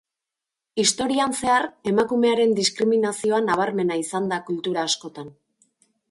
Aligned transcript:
Historian 0.83 1.33
zehar, 1.41 1.65
emakumearen 1.91 2.55
diskriminazioa 2.59 3.41
nabarmena 3.49 3.97
izan 4.05 4.31
da 4.33 4.41
kultura 4.49 4.87
askotan. 4.89 5.29